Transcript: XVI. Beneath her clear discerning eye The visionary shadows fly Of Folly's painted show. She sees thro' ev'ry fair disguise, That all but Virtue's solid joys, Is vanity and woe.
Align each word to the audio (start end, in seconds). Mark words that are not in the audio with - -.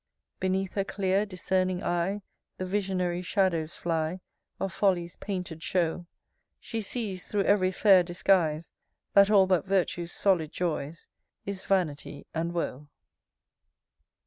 XVI. 0.01 0.39
Beneath 0.39 0.73
her 0.73 0.83
clear 0.83 1.25
discerning 1.27 1.83
eye 1.83 2.23
The 2.57 2.65
visionary 2.65 3.21
shadows 3.21 3.75
fly 3.75 4.19
Of 4.59 4.73
Folly's 4.73 5.15
painted 5.15 5.61
show. 5.61 6.07
She 6.59 6.81
sees 6.81 7.27
thro' 7.27 7.41
ev'ry 7.41 7.71
fair 7.71 8.01
disguise, 8.01 8.71
That 9.13 9.29
all 9.29 9.45
but 9.45 9.63
Virtue's 9.63 10.11
solid 10.11 10.51
joys, 10.51 11.07
Is 11.45 11.63
vanity 11.65 12.25
and 12.33 12.51
woe. 12.51 12.87